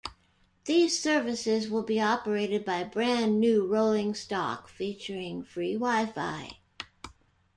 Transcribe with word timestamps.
These 0.65 0.99
services 0.99 1.69
will 1.69 1.83
be 1.83 2.01
operated 2.01 2.65
by 2.65 2.83
brand 2.83 3.39
new 3.39 3.67
rolling 3.67 4.15
stock, 4.15 4.67
featuring 4.67 5.43
free 5.43 5.77
WiFi. 5.77 6.55